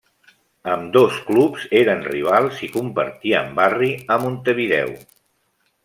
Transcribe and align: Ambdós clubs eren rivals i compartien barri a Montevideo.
Ambdós 0.75 1.19
clubs 1.27 1.67
eren 1.81 2.01
rivals 2.07 2.63
i 2.69 2.71
compartien 2.79 3.55
barri 3.61 3.93
a 4.17 4.19
Montevideo. 4.27 4.99